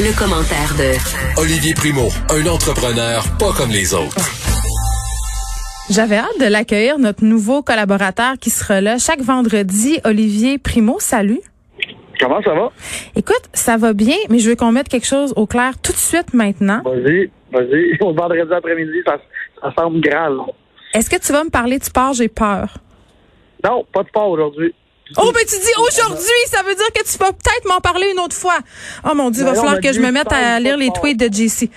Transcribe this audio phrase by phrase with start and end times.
[0.00, 4.16] Le, commentaire de Olivier Primo, un entrepreneur pas comme les autres.
[5.90, 10.96] J'avais hâte de l'accueillir, notre nouveau collaborateur qui sera là chaque vendredi, Olivier Primo.
[10.98, 11.40] Salut.
[12.18, 12.72] Comment ça va?
[13.14, 15.98] Écoute, ça va bien, mais je veux qu'on mette quelque chose au clair tout de
[15.98, 16.82] suite maintenant.
[16.84, 17.96] Vas-y, vas-y.
[18.00, 19.18] Au vendredi après-midi, ça,
[19.62, 20.36] ça semble grave.
[20.94, 22.12] Est-ce que tu vas me parler de sport?
[22.12, 22.74] J'ai peur.
[23.62, 24.74] Non, pas de sport aujourd'hui.
[25.16, 28.20] Oh, ben tu dis aujourd'hui, ça veut dire que tu vas peut-être m'en parler une
[28.20, 28.58] autre fois.
[29.04, 31.26] Oh mon Dieu, il va falloir que je me mette à lire les tweets de
[31.26, 31.70] JC.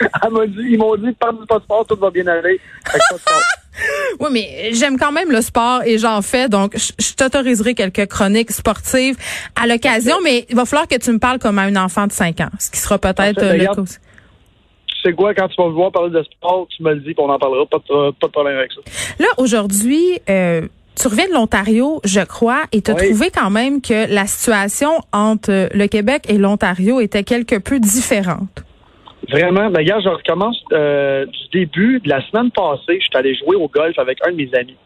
[0.00, 2.60] Elle m'a dit, ils m'ont dit, parle du pas de sport, tout va bien aller.
[4.20, 8.50] oui, mais j'aime quand même le sport et j'en fais, donc je t'autoriserai quelques chroniques
[8.50, 9.16] sportives
[9.60, 12.12] à l'occasion, mais il va falloir que tu me parles comme à un enfant de
[12.12, 15.68] 5 ans, ce qui sera peut-être euh, le cas Tu sais quoi, quand tu vas
[15.68, 18.10] me voir parler de sport, tu me le dis, et on en parlera, pas de,
[18.12, 18.80] pas de problème avec ça.
[19.18, 20.62] Là, aujourd'hui, euh,
[20.96, 24.90] tu reviens de l'Ontario, je crois, et tu as trouvé quand même que la situation
[25.12, 28.64] entre le Québec et l'Ontario était quelque peu différente.
[29.30, 29.70] Vraiment.
[29.70, 33.00] Ben, je recommence euh, du début de la semaine passée.
[33.00, 34.76] Je suis allé jouer au golf avec un de mes amis.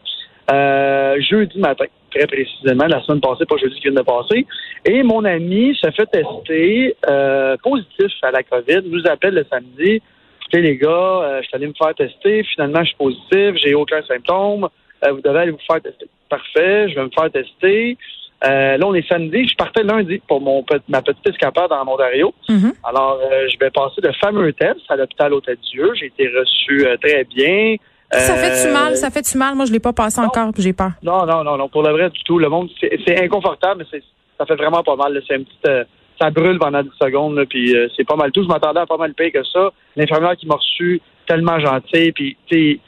[0.51, 4.47] Euh, jeudi matin, très précisément, la semaine passée, pas jeudi qui vient de passer.
[4.85, 10.01] Et mon ami se fait tester euh, positif à la COVID, nous appelle le samedi.
[10.41, 12.43] Écoutez, les gars, je suis allé me faire tester.
[12.55, 14.67] Finalement, je suis positif, j'ai aucun symptôme.
[15.07, 16.07] Vous devez aller vous faire tester.
[16.29, 17.97] Parfait, je vais me faire tester.
[18.43, 19.47] Euh, là, on est samedi.
[19.47, 22.33] Je partais lundi pour mon ma petite escapade en Ontario.
[22.47, 22.73] Mm-hmm.
[22.83, 25.91] Alors, euh, je vais passer de fameux tests à l'hôpital Hôtel-Dieu.
[25.95, 27.75] J'ai été reçu euh, très bien.
[28.11, 28.95] Ça fait-tu mal?
[28.95, 29.55] Ça fait-tu mal?
[29.55, 30.91] Moi, je l'ai pas passé encore, j'ai peur.
[31.03, 31.69] Non, non, non, non.
[31.69, 32.39] Pour le vrai, du tout.
[32.39, 33.99] Le monde, c'est inconfortable, mais
[34.37, 35.21] ça fait vraiment pas mal.
[35.27, 35.87] C'est un petit,
[36.19, 38.41] ça brûle pendant 10 secondes, puis c'est pas mal tout.
[38.41, 39.69] Je m'attendais à pas mal pire que ça.
[39.95, 42.81] L'infirmière qui m'a reçu, tellement gentil, puis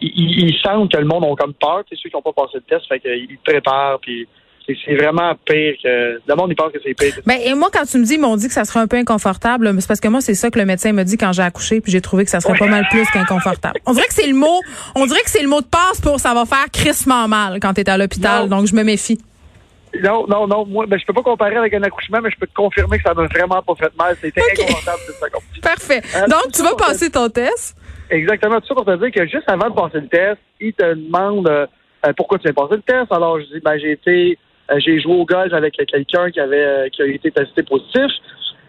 [0.00, 2.62] ils, ils, sentent que le monde a comme peur, ceux qui n'ont pas passé le
[2.62, 4.26] test, fait qu'ils préparent, puis
[4.66, 6.20] c'est vraiment pire que.
[6.26, 7.14] Le monde, il pense que c'est pire.
[7.24, 8.96] Ben, et moi, quand tu me dis, ils m'ont dit que ça serait un peu
[8.96, 11.80] inconfortable, c'est parce que moi, c'est ça que le médecin m'a dit quand j'ai accouché,
[11.80, 13.80] puis j'ai trouvé que ça serait pas mal plus qu'inconfortable.
[13.86, 14.60] On dirait que c'est le mot,
[14.94, 17.74] on dirait que c'est le mot de passe pour ça va faire crissement mal quand
[17.74, 19.18] t'es à l'hôpital, donc je me méfie.
[20.02, 22.46] Non, non, non, moi, ben, je peux pas comparer avec un accouchement, mais je peux
[22.46, 24.16] te confirmer que ça m'a vraiment pas fait mal.
[24.20, 26.02] C'était inconfortable, cette Parfait.
[26.16, 27.76] Euh, donc, tu vas passer ton test?
[28.10, 28.60] Exactement.
[28.60, 31.48] Tout ça pour te dire que juste avant de passer le test, il te demande
[31.48, 31.66] euh,
[32.16, 33.10] pourquoi tu viens passer le test.
[33.10, 34.38] Alors, je dis, ben, j'ai été
[34.70, 38.10] euh, j'ai joué au golf avec quelqu'un qui avait euh, qui a été testé positif.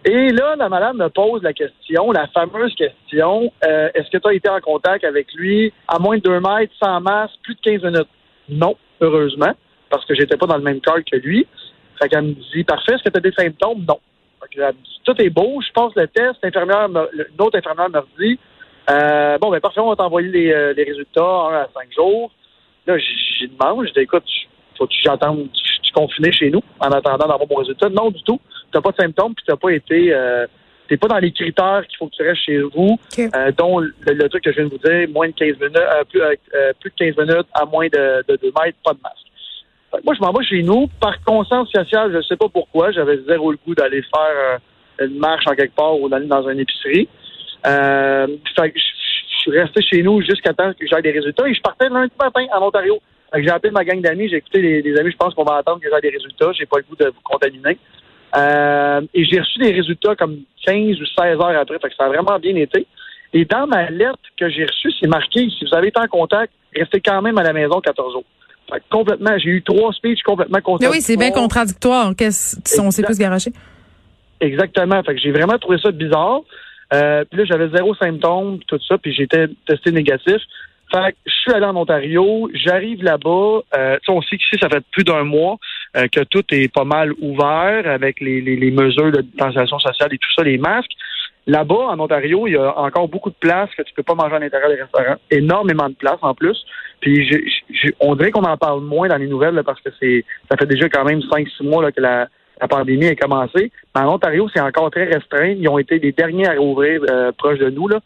[0.06, 4.28] Et là, la malade me pose la question, la fameuse question, euh, est-ce que tu
[4.28, 7.60] as été en contact avec lui à moins de 2 mètres, sans masse, plus de
[7.62, 8.08] 15 minutes?
[8.48, 9.52] Non, heureusement,
[9.90, 11.48] parce que j'étais pas dans le même cas que lui.
[12.02, 13.86] Fait qu'elle me dit, parfait, est-ce que tu as des symptômes?
[13.88, 14.00] Non.
[15.04, 16.88] tout est beau, je passe le test, l'infirmière,
[17.40, 18.40] autre infirmière me dit,
[19.42, 22.32] bon, ben parfait, on va t'envoyer les, les résultats un à cinq jours.
[22.86, 24.24] Là, j'y demande, je dis, écoute,
[24.78, 27.90] faut que j'attende, tu confiné chez nous en attendant d'avoir mon résultat.
[27.90, 28.40] Non, du tout.
[28.72, 30.14] Tu n'as pas de symptômes, puis tu n'as pas été.
[30.14, 30.46] Euh,
[30.88, 34.30] t'es pas dans les critères qu'il faut que tu restes chez vous, euh, dont le,
[34.30, 36.22] truc que je viens de vous dire, moins de 15 minutes, euh, plus,
[36.80, 39.27] plus, de 15 minutes à moins de, de 2 mètres, pas de masque.
[40.04, 40.88] Moi, je m'en vais chez nous.
[41.00, 44.60] Par conscience sociale, je ne sais pas pourquoi, j'avais zéro le goût d'aller faire
[45.00, 47.08] une marche en quelque part ou d'aller dans une épicerie.
[47.64, 48.28] je
[49.42, 52.46] suis resté chez nous jusqu'à temps que j'aille des résultats et je partais lundi matin
[52.54, 53.00] en Ontario.
[53.36, 55.90] J'ai appelé ma gang d'amis, j'ai écouté les, amis, je pense qu'on va attendre que
[55.94, 56.52] j'ai des résultats.
[56.54, 57.78] J'ai pas le goût de vous contaminer.
[58.36, 61.80] Euh, et j'ai reçu des résultats comme 15 ou 16 heures après.
[61.80, 62.86] Fait que ça a vraiment bien été.
[63.34, 66.54] Et dans ma lettre que j'ai reçue, c'est marqué si vous avez été en contact,
[66.74, 68.24] restez quand même à la maison 14 jours.
[68.90, 70.92] Complètement, j'ai eu trois speeches complètement contradictoires.
[70.92, 72.14] oui, c'est bien contradictoire.
[72.18, 73.52] Qu'est-ce qu'on s'est plus garoché?
[74.42, 75.02] Exactement.
[75.04, 76.42] Fait que j'ai vraiment trouvé ça bizarre.
[76.94, 80.38] Euh, puis là, j'avais zéro symptôme, tout ça, puis j'étais testé négatif.
[80.92, 83.60] Fait que je suis allé en Ontario, j'arrive là-bas.
[83.78, 85.58] Euh, on sait qu'ici, ça fait plus d'un mois
[85.98, 90.18] euh, que tout est pas mal ouvert avec les, les, mesures de distanciation sociale et
[90.18, 90.94] tout ça, les masques.
[91.48, 94.36] Là-bas, en Ontario, il y a encore beaucoup de places que tu peux pas manger
[94.36, 95.16] à l'intérieur des restaurants.
[95.32, 96.58] Énormément de places en plus.
[97.00, 97.32] Puis
[98.00, 100.90] on dirait qu'on en parle moins dans les nouvelles parce que c'est ça fait déjà
[100.90, 102.28] quand même cinq, six mois là, que la,
[102.60, 103.72] la pandémie a commencé.
[103.96, 105.56] Mais en Ontario, c'est encore très restreint.
[105.58, 107.88] Ils ont été les derniers à rouvrir euh, proche de nous.
[107.88, 108.02] Là.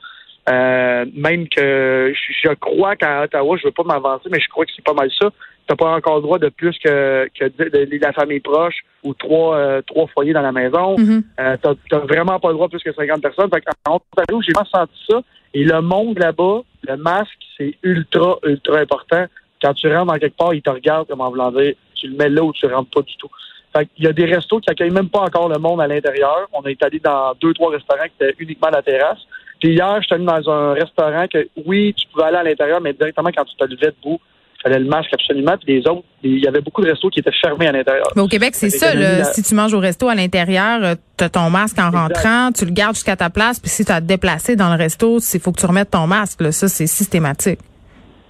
[0.49, 4.71] Euh, même que je, crois qu'à Ottawa, je veux pas m'avancer, mais je crois que
[4.75, 5.29] c'est pas mal ça.
[5.71, 9.13] T'as pas encore le droit de plus que, que de, de- la famille proche ou
[9.13, 10.97] trois, euh, trois foyers dans la maison.
[10.97, 11.23] Mhm.
[11.39, 13.49] Euh, t'as, t'as vraiment pas le droit de plus que 50 personnes.
[13.53, 15.21] Fait qu'en Ontario, j'ai pas senti ça.
[15.53, 19.25] Et le monde là-bas, le masque, c'est ultra, ultra important.
[19.61, 22.17] Quand tu rentres dans quelque part, ils te regardent comme en voulant dire, tu le
[22.17, 23.29] mets là où tu rentres pas du tout.
[23.73, 26.49] Fait qu'il y a des restos qui accueillent même pas encore le monde à l'intérieur.
[26.51, 29.19] On est allé dans deux, trois restaurants qui étaient uniquement à la terrasse.
[29.61, 32.81] Puis hier, je suis allé dans un restaurant que, oui, tu pouvais aller à l'intérieur,
[32.81, 35.55] mais directement quand tu te levais debout, il fallait le masque absolument.
[35.57, 38.07] Puis les autres, il y avait beaucoup de restos qui étaient fermés à l'intérieur.
[38.15, 38.87] Mais au Québec, c'est ça.
[38.93, 41.87] l'économie, Là, la- si tu manges au resto à l'intérieur, tu as ton masque en
[41.87, 41.97] Exact.
[41.99, 45.19] rentrant, tu le gardes jusqu'à ta place, puis si tu as déplacer dans le resto,
[45.19, 46.41] il faut que tu remettes ton masque.
[46.41, 46.51] Là.
[46.51, 47.59] Ça, c'est systématique.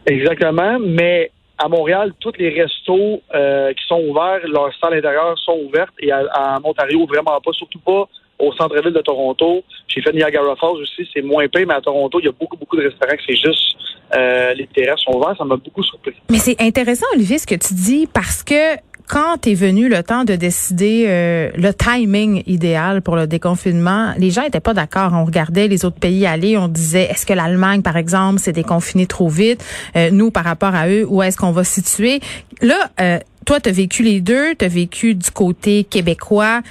[0.06, 5.60] Exactement, mais à Montréal, tous les restos euh, qui sont ouverts, leurs salles intérieures sont
[5.68, 8.08] ouvertes et à, à Ontario, vraiment pas, surtout pas
[8.42, 9.64] au centre-ville de Toronto.
[9.88, 12.58] J'ai fait Niagara Falls aussi, c'est moins payé, mais à Toronto, il y a beaucoup,
[12.58, 13.76] beaucoup de restaurants que c'est juste
[14.16, 15.38] euh, les terrasses sont ouvertes.
[15.38, 16.14] Ça m'a beaucoup surpris.
[16.30, 18.76] Mais c'est intéressant, Olivier, ce que tu dis, parce que
[19.08, 24.32] quand est venu le temps de décider euh, le timing idéal pour le déconfinement, les
[24.32, 25.12] gens étaient pas d'accord.
[25.14, 29.08] On regardait les autres pays aller, on disait est-ce que l'Allemagne, par exemple, s'est déconfinée
[29.08, 29.66] trop vite,
[29.96, 32.22] Euh, nous par rapport à eux, où est-ce qu'on va situer?
[32.62, 36.62] Là, euh, toi, tu as vécu les deux, tu as vécu du côté québécois.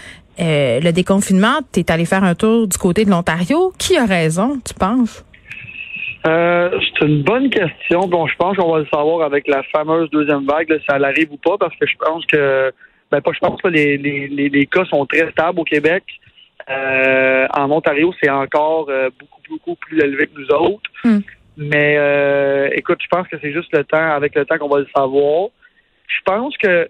[0.41, 3.73] Euh, le déconfinement, tu es allé faire un tour du côté de l'Ontario.
[3.79, 5.25] Qui a raison, tu penses?
[6.27, 8.07] Euh, c'est une bonne question.
[8.09, 11.05] Bon, je pense qu'on va le savoir avec la fameuse deuxième vague, là, si elle
[11.05, 12.73] arrive ou pas, parce que je pense que,
[13.11, 16.05] ben pas, je pense que les, les, les, les cas sont très stables au Québec.
[16.69, 20.91] Euh, en Ontario, c'est encore euh, beaucoup, beaucoup plus élevé que nous autres.
[21.05, 21.21] Hmm.
[21.57, 24.81] Mais euh, écoute, je pense que c'est juste le temps, avec le temps qu'on va
[24.81, 25.49] le savoir.
[26.07, 26.89] Je pense que,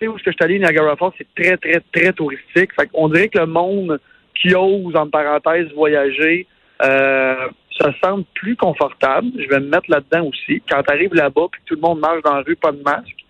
[0.00, 2.70] sais, où je suis allé, Niagara Falls, c'est très, très, très touristique.
[2.74, 4.00] Fait qu'on dirait que le monde
[4.34, 6.46] qui ose, en parenthèse, voyager,
[6.82, 9.28] euh, se sent plus confortable.
[9.38, 10.62] Je vais me mettre là-dedans aussi.
[10.68, 12.82] Quand tu arrives là-bas puis que tout le monde marche dans la rue, pas de
[12.82, 13.24] masque,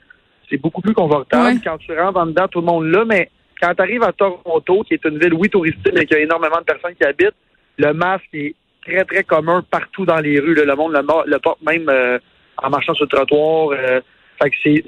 [0.48, 1.54] c'est beaucoup plus confortable.
[1.54, 1.60] Ouais.
[1.62, 3.30] Quand tu rentres en dedans, tout le monde là, mais
[3.60, 6.58] quand tu arrives à Toronto, qui est une ville, oui, touristique, mais qui a énormément
[6.58, 7.34] de personnes qui habitent,
[7.78, 10.54] le masque est très, très commun partout dans les rues.
[10.54, 10.64] là.
[10.64, 10.92] Le monde
[11.26, 12.18] le porte même euh,
[12.56, 13.70] en marchant sur le trottoir.
[13.72, 14.00] euh.
[14.42, 14.82] Fait que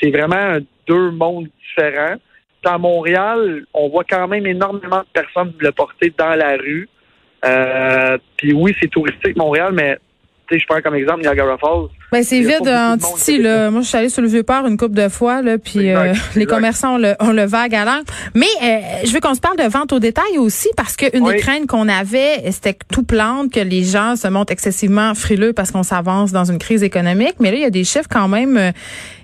[0.00, 2.16] c'est, vraiment deux mondes différents.
[2.64, 6.88] À Montréal, on voit quand même énormément de personnes le porter dans la rue.
[7.44, 9.98] Euh, Puis oui, c'est touristique Montréal, mais
[10.50, 11.88] je prends comme exemple Niagara Falls.
[12.12, 13.70] Ben c'est vide en monde Titi là.
[13.70, 16.12] Moi je suis allée sur le vieux port une couple de fois là puis euh,
[16.36, 18.04] les commerçants ont le, ont le vague à langue.
[18.34, 21.24] Mais euh, je veux qu'on se parle de vente au détail aussi parce que une
[21.24, 21.34] Oui.
[21.34, 25.52] des craintes qu'on avait c'était que tout plante que les gens se montrent excessivement frileux
[25.52, 28.28] parce qu'on s'avance dans une crise économique, mais là il y a des chiffres quand
[28.28, 28.70] même euh,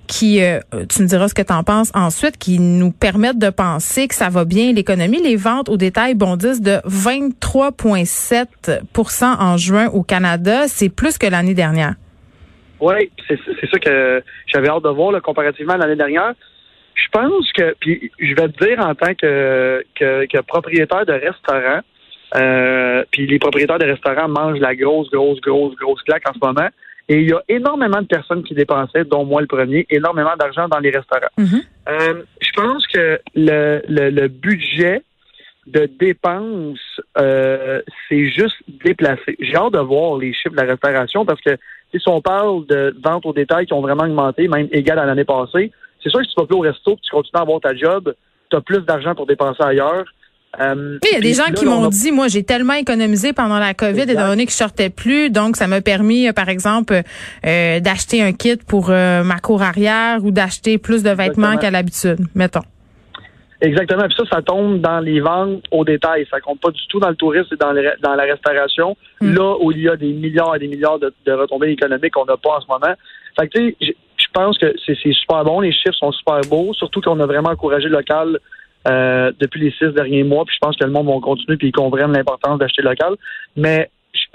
[0.09, 0.59] qui, euh,
[0.89, 4.15] tu me diras ce que tu en penses ensuite, qui nous permettent de penser que
[4.15, 5.23] ça va bien l'économie.
[5.23, 10.65] Les ventes au détail bondissent de 23,7% en juin au Canada.
[10.69, 11.95] C'est plus que l'année dernière.
[12.83, 13.39] Oui, c'est
[13.71, 16.35] ça que j'avais hâte de voir là, comparativement à l'année dernière.
[16.95, 21.13] Je pense que, puis je vais te dire en tant que, que, que propriétaire de
[21.13, 21.81] restaurant,
[22.35, 26.45] euh, puis les propriétaires de restaurants mangent la grosse, grosse, grosse, grosse claque en ce
[26.45, 26.69] moment.
[27.09, 30.67] Et il y a énormément de personnes qui dépensaient, dont moi le premier, énormément d'argent
[30.67, 31.33] dans les restaurants.
[31.39, 31.63] Mhm.
[31.89, 35.03] Euh, je pense que le, le, le budget
[35.67, 39.37] de dépenses, euh, c'est juste déplacé.
[39.39, 41.57] J'ai hâte de voir les chiffres de la restauration parce que
[41.99, 45.25] si on parle de ventes au détail qui ont vraiment augmenté, même égal à l'année
[45.25, 45.73] passée,
[46.03, 47.75] c'est sûr que si tu vas plus au resto, puis tu continues à avoir ta
[47.75, 48.15] job,
[48.51, 50.05] tu as plus d'argent pour dépenser ailleurs.
[50.61, 52.75] Euh, Il y a des gens là, qui on m'ont a- dit, moi, j'ai tellement
[52.75, 54.13] économisé pendant la COVID, Exact.
[54.13, 57.01] étant donné que je sortais plus, donc ça m'a permis, euh, par exemple,
[57.47, 61.57] euh, d'acheter un kit pour euh, ma cour arrière ou d'acheter plus de vêtements Exactement.
[61.59, 62.61] qu'à l'habitude, mettons.
[63.65, 64.03] Exactement.
[64.09, 66.27] Puis ça, ça tombe dans les ventes au détail.
[66.29, 68.97] Ça compte pas du tout dans le tourisme et dans, le- dans la restauration.
[69.21, 69.35] Mm.
[69.35, 72.25] Là où il y a des milliards et des milliards de, de retombées économiques qu'on
[72.25, 72.95] n'a pas en ce moment.
[73.39, 75.61] Fait que tu sais, je pense que c'est super bon.
[75.61, 76.75] Les chiffres sont super beaux.
[76.75, 78.39] Surtout qu'on a vraiment encouragé le local
[78.89, 80.45] euh, depuis les six derniers mois.
[80.45, 83.15] Puis je pense que le monde va continuer puis ils comprennent l'importance d'acheter local.
[83.57, 83.91] Mais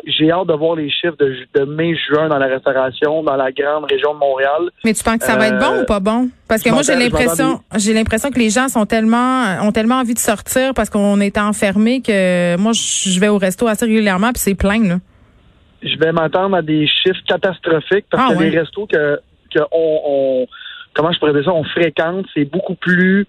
[0.05, 3.85] j'ai hâte de voir les chiffres de, de mai-juin dans la restauration, dans la grande
[3.89, 4.69] région de Montréal.
[4.83, 6.29] Mais tu penses que ça va être bon Euh, ou pas bon?
[6.47, 10.13] Parce que moi, j'ai l'impression, j'ai l'impression que les gens sont tellement, ont tellement envie
[10.13, 14.39] de sortir parce qu'on est enfermés que moi, je vais au resto assez régulièrement puis
[14.41, 14.97] c'est plein, là.
[15.83, 18.49] je vais m'attendre à des chiffres catastrophiques parce Ah que ouais.
[18.49, 19.19] les restos que,
[19.53, 20.47] que on, on-
[20.95, 23.27] comment je pourrais dire ça, on fréquente, c'est beaucoup plus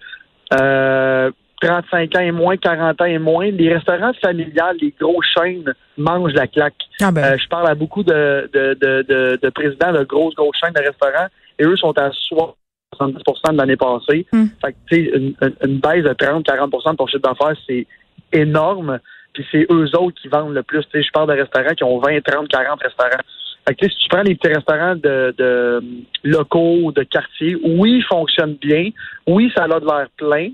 [0.59, 1.29] euh,
[1.61, 3.49] 35 ans et moins, 40 ans et moins.
[3.51, 6.75] Les restaurants familiales, les grosses chaînes mangent la claque.
[7.01, 7.23] Ah ben.
[7.23, 10.73] Euh, je parle à beaucoup de, de, de, de, de présidents de grosses, grosses chaînes
[10.73, 11.27] de restaurants
[11.59, 14.25] et eux sont à 70% de l'année passée.
[14.31, 14.45] Hmm.
[14.63, 17.85] Fait que, tu sais, une, une, baisse de 30-40% de ton chiffre d'affaires, c'est
[18.31, 18.99] énorme.
[19.33, 20.83] Puis c'est eux autres qui vendent le plus.
[20.85, 23.23] Tu sais, je parle de restaurants qui ont 20, 30, 40 restaurants.
[23.67, 25.83] Fait que, si tu prends les petits restaurants de, de
[26.23, 28.89] locaux, de quartier, oui, ils fonctionnent bien.
[29.27, 30.49] Oui, ça a de l'air plein.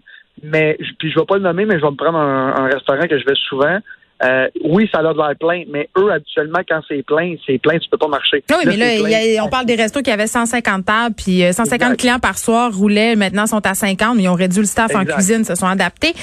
[0.52, 3.18] Mais, puis je vais pas le nommer, mais je vais me prendre un restaurant que
[3.20, 3.80] je vais souvent.
[4.24, 7.90] Euh, oui, ça a l'air plein, mais eux, habituellement, quand c'est plein, c'est plein, tu
[7.90, 8.44] peux pas marcher.
[8.50, 12.20] Oui, mais là, on parle des restos qui avaient 150 tables, puis 150 euh, clients
[12.20, 15.44] par soir roulaient, maintenant sont à 50, mais ils ont réduit le staff en cuisine,
[15.44, 16.14] se sont adaptés.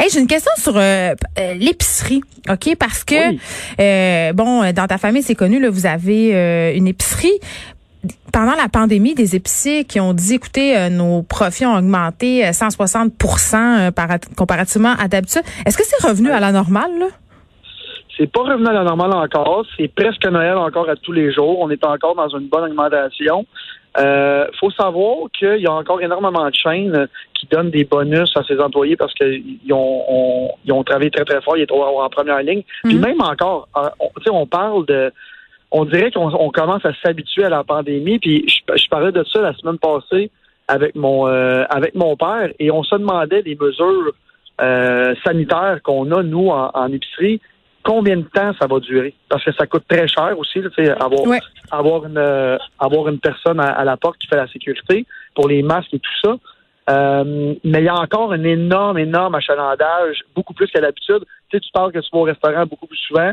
[0.00, 1.14] Hey, j'ai une question sur euh,
[1.58, 2.74] l'épicerie, OK?
[2.78, 7.38] Parce que, bon, dans ta famille, c'est connu, là, vous avez une épicerie
[8.32, 13.12] pendant la pandémie, des épiciers qui ont dit, écoutez, nos profits ont augmenté 160
[13.94, 15.42] par, comparativement à d'habitude.
[15.66, 17.06] Est-ce que c'est revenu à la normale, là?
[18.16, 19.64] C'est pas revenu à la normale encore.
[19.76, 21.58] C'est presque Noël encore à tous les jours.
[21.60, 23.46] On est encore dans une bonne alimentation.
[23.98, 28.42] Euh, faut savoir qu'il y a encore énormément de chaînes qui donnent des bonus à
[28.44, 32.42] ses employés parce qu'ils ont, ils ont travaillé très, très fort, ils étaient en première
[32.42, 32.62] ligne.
[32.84, 33.00] Puis mhm.
[33.00, 35.12] même encore, euh, on, on parle de
[35.72, 38.18] on dirait qu'on commence à s'habituer à la pandémie.
[38.18, 40.30] Puis je, parlais de ça la semaine passée
[40.68, 44.12] avec mon euh, avec mon père et on se demandait des mesures
[44.60, 47.40] euh, sanitaires qu'on a, nous, en épicerie
[47.82, 49.14] combien de temps ça va durer?
[49.28, 50.60] Parce que ça coûte très cher aussi,
[50.98, 55.48] avoir, avoir, une, euh, avoir une personne à, la porte qui fait la sécurité pour
[55.48, 56.36] les masques et tout ça.
[56.90, 61.24] Euh, mais il y a encore un énorme, énorme achalandage, beaucoup plus qu'à l'habitude.
[61.48, 63.32] Tu sais, tu parles que tu vas au restaurant beaucoup plus souvent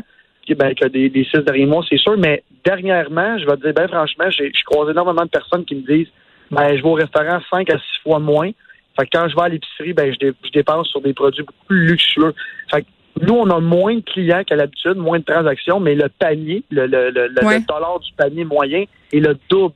[0.54, 2.16] ben, que des, des six derniers mois, c'est sûr.
[2.18, 5.82] Mais dernièrement, je vais te dire, ben franchement, j'ai croisé énormément de personnes qui me
[5.82, 6.10] disent
[6.50, 8.50] ben, je vais au restaurant cinq à six fois moins.
[8.98, 11.66] Fait que quand je vais à l'épicerie, ben, je, je, dépense sur des produits beaucoup
[11.66, 12.34] plus luxueux.
[12.70, 12.88] Fait que
[13.22, 16.86] nous, on a moins de clients qu'à l'habitude, moins de transactions, mais le panier, le,
[16.86, 19.74] le, le, dollar du panier moyen est le double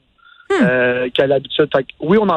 [0.50, 0.54] hmm.
[0.62, 1.68] euh, qu'à l'habitude.
[2.00, 2.34] oui, on a